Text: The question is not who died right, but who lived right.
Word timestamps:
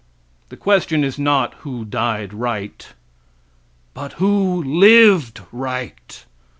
The 0.49 0.57
question 0.57 1.03
is 1.03 1.19
not 1.19 1.53
who 1.59 1.85
died 1.85 2.33
right, 2.33 2.87
but 3.93 4.13
who 4.13 4.63
lived 4.63 5.41
right. 5.51 6.25